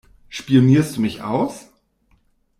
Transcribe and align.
Spionierst 0.29 0.97
du 0.97 1.01
mich 1.01 1.21
aus? 1.21 1.69